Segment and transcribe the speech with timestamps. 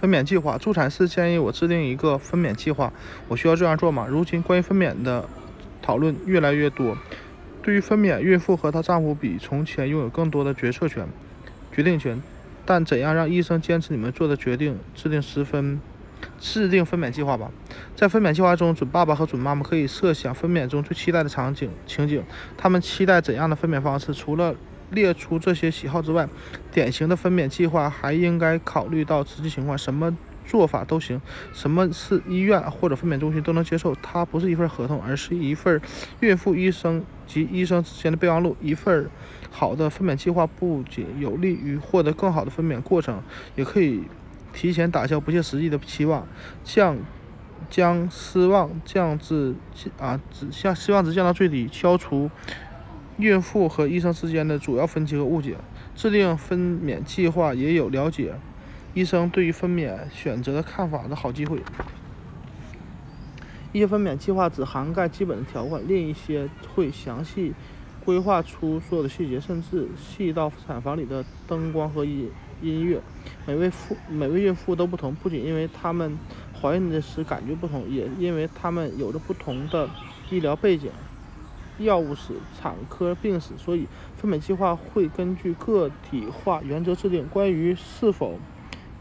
[0.00, 0.56] 分娩计划。
[0.56, 2.92] 助产士建议我制定一个分娩计划，
[3.28, 4.06] 我需要这样做吗？
[4.08, 5.28] 如今关于分娩的
[5.82, 6.96] 讨论越来越多，
[7.62, 11.06] 对于分娩，孕妇和她丈夫比从前拥有更多的决策权、
[11.72, 12.22] 决定权。
[12.64, 14.78] 但怎样让医生坚持你们做的决定？
[14.94, 15.80] 制定十分。
[16.38, 17.50] 制定分娩计划吧。
[17.96, 22.22] 在分娩计划中，准爸爸和准妈妈可以设想分娩中最期待的场景情景，
[22.58, 24.12] 他们期待怎样的分娩方式？
[24.12, 24.54] 除了
[24.90, 26.28] 列出这些喜好之外，
[26.72, 31.20] 典型的分娩计划还应该考虑到实际情况，什么做法都行，
[31.52, 33.94] 什么是医院或者分娩中心都能接受。
[33.96, 35.80] 它不是一份合同，而是一份
[36.20, 38.56] 孕妇、医生及医生之间的备忘录。
[38.60, 39.08] 一份
[39.50, 43.22] 好的分娩计划不仅有利于获得更好的分娩过程，
[43.56, 44.04] 也可以。
[44.52, 46.26] 提前打消不切实际的期望，
[46.64, 46.98] 降
[47.70, 49.54] 将失望降至
[49.96, 52.28] 啊，只降失望值降到最低，消除
[53.20, 55.56] 孕妇和医生之间的主要分歧和误解。
[55.94, 58.34] 制定分娩计划也有了解
[58.94, 61.60] 医生对于分娩选择的看法的好机会。
[63.72, 67.52] 一些分娩计划只涵盖基本的条款，另一些会详细
[68.04, 72.30] 规划出所有的细节，甚至细到产房里的灯光和音。
[72.62, 73.00] 音乐，
[73.46, 76.18] 每位妇每位孕妇都不同，不仅因为她们
[76.60, 79.88] 怀孕的时感觉不同，也因为她们有着不同的
[80.30, 80.90] 医疗背景、
[81.80, 83.86] 药物史、产科病史，所以
[84.16, 87.26] 分娩计划会根据个体化原则制定。
[87.28, 88.38] 关于是否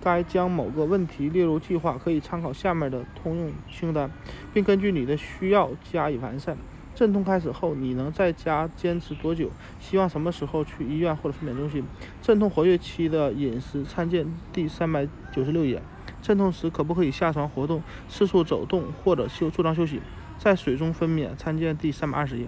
[0.00, 4.10] 该将某个问题列入计划，可以参考下面的通用清单，
[4.54, 6.56] 并根据你的需要加以完善。
[6.94, 9.50] 阵痛开始后，你能在家坚持多久？
[9.78, 11.84] 希望什么时候去医院或者分娩中心？
[12.20, 15.80] 阵痛活跃期的饮食参见第三百九十六页。
[16.20, 20.00] 阵痛时可不可以下床活动、四处走动或者休坐床休息？
[20.38, 22.46] 在水中分娩参见第三百二十页。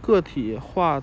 [0.00, 1.02] 个体化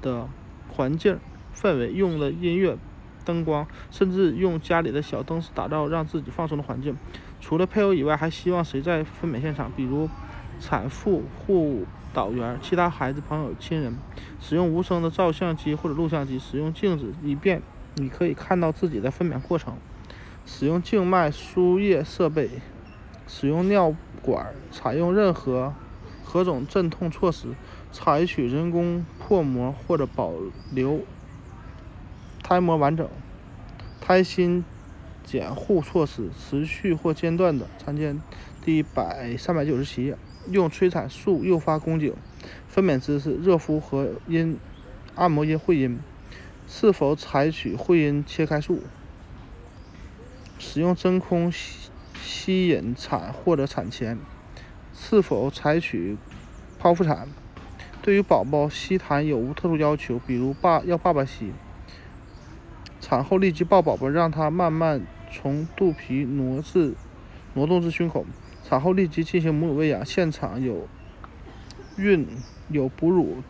[0.00, 0.28] 的
[0.68, 1.18] 环境
[1.54, 2.78] 氛围，用的音乐、
[3.24, 6.96] 灯光，甚至用家里的小灯饰打造让自己放松的环境。
[7.40, 9.70] 除了配偶以外，还希望谁在分娩现场？
[9.76, 10.08] 比如
[10.58, 11.84] 产妇、护。
[12.12, 13.96] 导员、其他孩子、朋友、亲人，
[14.40, 17.62] 使用无声的照相机或者录像机，使用镜子，以便
[17.94, 19.74] 你可以看到自己的分娩过程。
[20.44, 22.50] 使用静脉输液设备，
[23.32, 25.72] 使用尿管，采用任何
[26.24, 27.54] 何种镇痛措施，
[27.92, 30.32] 采取人工破膜或者保
[30.72, 31.02] 留
[32.42, 33.08] 胎膜完整。
[34.00, 34.64] 胎心
[35.22, 38.20] 减护措施，持续或间断的，参见
[38.64, 40.18] 第百三百九十七页。
[40.48, 42.12] 用催产素诱发宫颈，
[42.66, 44.58] 分娩姿势，热敷和阴
[45.14, 46.00] 按摩阴会阴，
[46.66, 48.80] 是否采取会阴切开术？
[50.58, 51.89] 使用真空吸
[52.22, 54.18] 吸引产或者产前，
[54.92, 56.16] 是否采取
[56.80, 57.28] 剖腹产？
[58.02, 60.18] 对于宝宝吸痰有无特殊要求？
[60.18, 61.52] 比如爸要爸爸吸。
[63.00, 66.94] 产后立即抱宝宝，让他慢慢从肚皮挪至
[67.54, 68.24] 挪动至胸口。
[68.62, 70.86] 产后立即进行母乳喂养，现场有
[71.96, 72.26] 孕
[72.68, 73.42] 有哺乳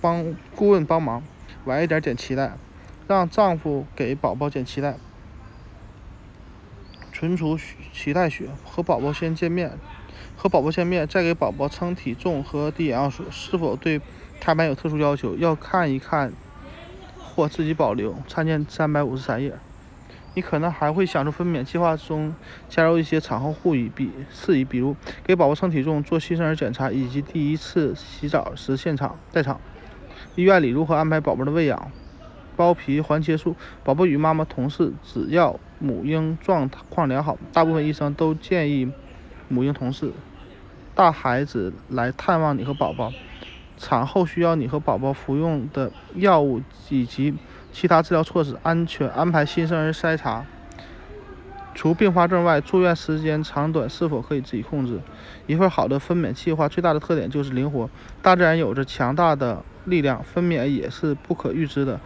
[0.00, 1.22] 帮顾问帮忙，
[1.64, 2.56] 晚一点剪脐带，
[3.06, 4.96] 让丈夫给宝宝剪脐带，
[7.22, 7.56] 存储
[7.94, 9.78] 脐带血，和宝宝先见面，
[10.36, 14.00] 和宝宝见面，再给宝宝称体重和滴眼药水，是否对
[14.40, 16.32] 胎盘有特殊要求，要看一看
[17.20, 19.54] 或自己保留，参见三百五十三页。
[20.34, 22.34] 你可能还会想出分娩计划中
[22.68, 29.60] 加入一些产后护理比事宜，比如给宝宝称体重、做新生儿检查，以及第一次洗澡时现场在场。
[30.34, 31.92] 医院里如何安排宝宝的喂养？
[32.56, 33.54] 包皮环切术，
[33.84, 38.90] 宝宝与妈妈同室，只要母婴状况良好，大部分医生都建议
[39.48, 40.12] 母婴同事。
[40.94, 43.12] 大孩子来探望你和宝宝，
[43.76, 47.34] 产后需要你和宝宝服用的药物以及。
[47.74, 50.44] 其他治疗措施，安全安排新生儿筛查。
[51.74, 55.00] 除并发症外，住院时间长短是否可以自己控制？
[55.46, 57.88] 一份好的分娩计划最大的特点就是灵活。
[58.20, 61.98] 大自然有着强大的力量，分娩也是不可预知的。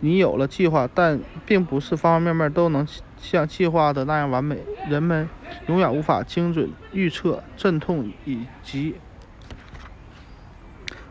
[0.00, 2.86] 你有了计划，但并不是方方面面都能
[3.20, 4.58] 像计划的那样完美。
[4.88, 5.28] 人们
[5.66, 8.94] 永远无法精准预测阵痛以及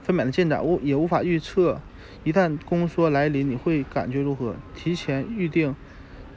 [0.01, 1.81] 分娩的进展，无也无法预测。
[2.23, 4.55] 一旦宫缩来临，你会感觉如何？
[4.75, 5.75] 提前预定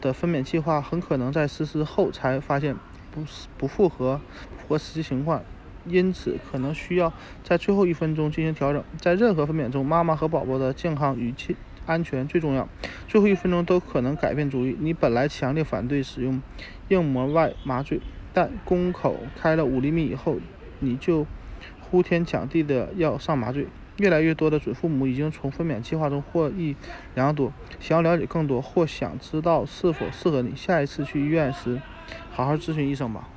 [0.01, 2.77] 的分娩计划很可能在实施后才发现
[3.11, 3.25] 不
[3.59, 4.21] 不符合
[4.57, 5.43] 符合实际情况，
[5.87, 7.13] 因此可能需要
[7.43, 8.85] 在最后一分钟进行调整。
[8.99, 11.33] 在任何分娩中，妈妈和宝宝的健康与
[11.87, 12.69] 安全最重要，
[13.09, 14.77] 最后一分钟都可能改变主意。
[14.81, 16.41] 你本来强烈反对使用
[16.89, 18.01] 硬膜外麻醉，
[18.33, 20.37] 但宫口开了五厘米以后，
[20.79, 21.27] 你就
[21.81, 23.67] 呼天抢地的要上麻醉。
[23.97, 26.75] 越来越多的准父母已经从分娩计划中获益
[27.15, 27.53] 良多。
[27.81, 31.83] 想要了解更多或想知道是否适合你，下一次去医院时
[32.31, 33.29] 好好咨询医生吧。